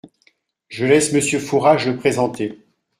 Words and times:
Je 0.67 0.83
laisse 0.87 1.13
Monsieur 1.13 1.37
Fourage 1.37 1.87
le 1.87 1.95
présenter. 1.95 2.65